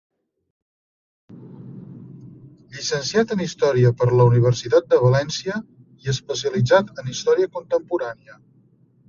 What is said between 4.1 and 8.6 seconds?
la Universitat de València, i especialitzat en Història Contemporània.